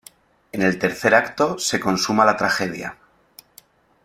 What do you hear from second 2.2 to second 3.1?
la tragedia.